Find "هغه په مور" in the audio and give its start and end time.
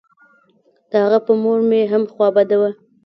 1.03-1.59